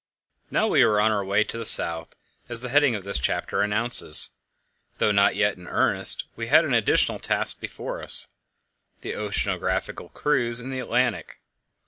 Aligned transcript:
Now 0.49 0.65
we 0.65 0.83
were 0.83 0.99
on 0.99 1.11
our 1.11 1.23
way 1.23 1.43
to 1.43 1.59
the 1.59 1.63
South, 1.63 2.15
as 2.49 2.61
the 2.61 2.69
heading 2.69 2.95
of 2.95 3.03
this 3.03 3.19
chapter 3.19 3.61
announces, 3.61 4.31
though 4.97 5.11
not 5.11 5.35
yet 5.35 5.57
in 5.57 5.67
earnest. 5.67 6.23
We 6.35 6.47
had 6.47 6.65
an 6.65 6.73
additional 6.73 7.19
task 7.19 7.59
before 7.59 8.01
us: 8.01 8.25
the 9.01 9.13
oceanographical 9.13 10.11
cruise 10.13 10.59
in 10.59 10.71
the 10.71 10.79
Atlantic. 10.79 11.37